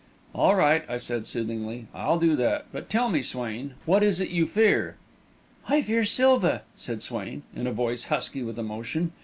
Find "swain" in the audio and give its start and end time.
3.21-3.75, 7.03-7.43